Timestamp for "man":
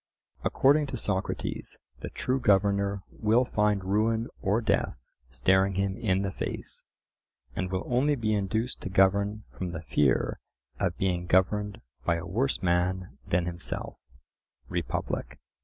12.63-13.19